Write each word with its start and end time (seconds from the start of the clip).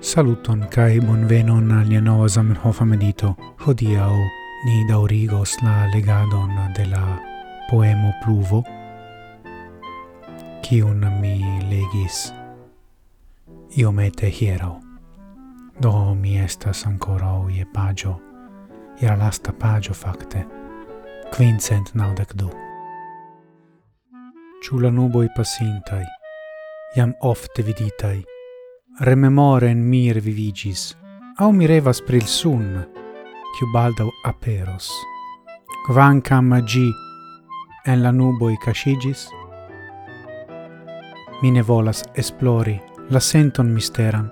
Saluton 0.00 0.62
kai 0.72 1.00
bonvenon 1.00 1.72
al 1.72 1.88
nia 1.90 2.00
nova 2.00 2.28
Zamenhof 2.28 2.80
medito. 2.80 3.34
Hodiaŭ 3.66 4.14
ni 4.64 4.76
daŭrigos 4.88 5.58
la 5.62 5.76
legadon 5.92 6.56
de 6.76 6.86
la 6.94 7.04
poemo 7.70 8.12
Pluvo, 8.24 8.64
kiun 10.64 11.04
mi 11.20 11.36
legis 11.70 12.32
iomete 13.76 14.30
hieraŭ 14.40 14.87
do 15.80 16.14
mi 16.14 16.38
estas 16.38 16.86
ancora 16.86 17.44
je 17.50 17.66
pagio, 17.74 18.16
je 19.00 19.16
lasta 19.16 19.52
pagio 19.52 19.94
facte, 19.94 20.44
quincent 21.36 21.94
naudec 21.94 22.34
du. 22.34 22.50
Ciu 24.62 24.80
la 24.80 24.90
nuboi 24.90 25.28
pasintai, 25.36 26.04
iam 26.96 27.12
ofte 27.22 27.62
viditai, 27.62 28.24
rememore 29.00 29.70
en 29.70 29.78
vivigis, 29.90 30.14
revivigis, 30.14 30.96
au 31.38 31.52
mi 31.52 31.66
revas 31.66 32.02
pril 32.02 32.26
sun, 32.26 32.84
ciu 33.58 33.66
baldau 33.72 34.10
aperos. 34.24 34.90
Quancam 35.86 36.52
agi 36.52 36.90
en 37.86 38.02
la 38.02 38.10
nuboi 38.10 38.56
casigis, 38.64 39.28
mi 41.42 41.50
ne 41.50 41.62
volas 41.62 42.02
esplori 42.14 42.80
la 43.10 43.20
senton 43.20 43.70
misteran, 43.72 44.30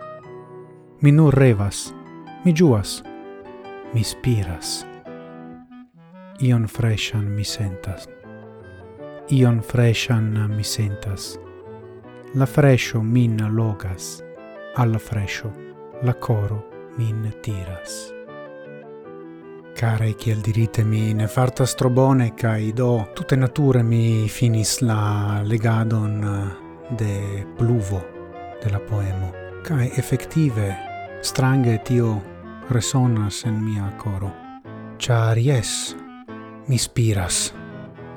Mi 1.01 1.13
nur 1.13 1.35
revas, 1.35 1.95
mi 2.45 2.53
giuas, 2.53 3.03
mi 3.93 4.03
spiras. 4.03 4.87
Ion 6.41 6.67
freshan 6.69 7.35
mi 7.35 7.45
sentas. 7.45 8.09
Ion 9.29 9.61
freshan 9.61 10.57
mi 10.57 10.65
sentas. 10.65 11.39
La 12.35 12.47
fresho 12.47 13.03
min 13.03 13.37
logas, 13.55 14.23
alla 14.77 14.99
fresho 14.99 15.53
la 16.03 16.15
coro 16.15 16.65
min 16.97 17.31
tiras. 17.43 18.13
Care 19.75 20.13
kiel 20.13 20.41
dirite 20.41 20.85
mi 20.85 21.13
ne 21.13 21.27
fartas 21.27 21.75
tro 21.75 21.91
bone 21.91 22.33
do 22.75 23.09
tutte 23.15 23.37
nature 23.37 23.83
mi 23.83 24.29
finis 24.29 24.81
la 24.81 25.43
legadon 25.45 26.53
de 26.89 27.47
pluvo 27.57 28.03
de 28.63 28.71
la 28.71 28.79
poemo 28.79 29.46
cae 29.67 29.91
effective 29.97 30.77
strange 31.23 31.79
tio 31.79 32.23
resonas 32.71 33.45
en 33.47 33.65
mia 33.65 33.97
coro. 33.99 34.31
Char 34.99 35.39
yes, 35.39 35.97
mi 36.69 36.79
spiras, 36.79 37.53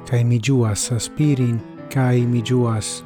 cae 0.05 0.23
mi 0.23 0.39
giuas 0.39 0.92
aspirin, 0.92 1.59
cae 1.89 2.22
mi 2.27 2.44
giuas 2.44 3.03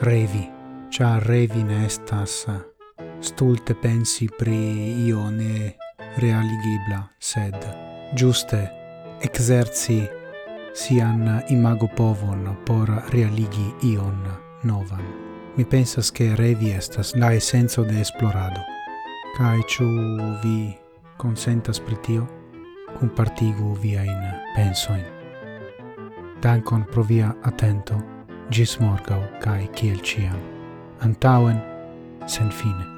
revi, 0.00 0.48
char 0.90 1.22
revi 1.22 1.62
ne 1.64 1.84
estas 1.84 2.46
stulte 3.20 3.74
pensi 3.74 4.28
pri 4.38 5.04
io 5.06 5.28
ne 5.30 5.76
realigibla, 6.16 7.02
sed 7.18 7.60
giuste 8.16 8.62
exerci 9.20 10.00
sian 10.72 11.42
imago 11.48 11.92
povon 11.96 12.56
por 12.64 12.88
realigi 13.12 13.68
ion 13.92 14.24
novan 14.64 15.25
mi 15.56 15.64
pensas 15.64 16.12
che 16.12 16.34
revi 16.36 16.70
estas 16.70 17.14
la 17.16 17.32
essenzo 17.32 17.82
de 17.82 18.00
esplorado. 18.00 18.60
Cae 19.36 19.62
ciu 19.66 19.86
vi 20.42 20.76
consentas 21.16 21.80
pritio, 21.80 22.26
compartigu 22.98 23.74
viain 23.80 24.34
pensoin. 24.54 25.04
Dankon 26.42 26.84
pro 26.84 27.02
via 27.02 27.34
attento, 27.42 27.96
gis 28.50 28.78
morgau 28.80 29.22
cae 29.40 29.68
ciel 29.74 30.00
ciam. 30.02 30.40
Antauen, 31.00 31.62
sen 32.26 32.50
fine. 32.50 32.95